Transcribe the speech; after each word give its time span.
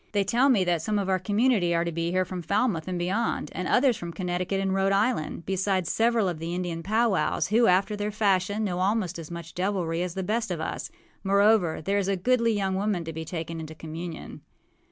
They 0.13 0.23
tell 0.23 0.49
me 0.49 0.63
that 0.63 0.81
some 0.81 0.97
of 0.97 1.09
our 1.09 1.19
community 1.19 1.75
are 1.75 1.85
to 1.85 1.91
be 1.91 2.09
here 2.09 2.25
from 2.25 2.41
Falmouth 2.41 2.87
and 2.87 2.97
beyond, 2.97 3.51
and 3.53 3.67
others 3.67 3.95
from 3.97 4.11
Connecticut 4.11 4.59
and 4.59 4.73
Rhode 4.73 4.91
Island, 4.91 5.45
besides 5.45 5.91
several 5.93 6.27
of 6.27 6.39
the 6.39 6.55
Indian 6.55 6.81
powwows, 6.81 7.49
who, 7.49 7.67
after 7.67 7.95
their 7.95 8.09
fashion, 8.09 8.63
know 8.63 8.79
almost 8.79 9.19
as 9.19 9.29
much 9.29 9.53
deviltry 9.53 10.01
as 10.01 10.15
the 10.15 10.23
best 10.23 10.49
of 10.49 10.59
us. 10.59 10.89
Moreover, 11.23 11.83
there 11.83 11.99
is 11.99 12.07
a 12.07 12.15
goodly 12.17 12.53
young 12.53 12.73
woman 12.73 13.03
to 13.03 13.13
be 13.13 13.25
taken 13.25 13.59
into 13.59 13.75
communion. 13.75 14.41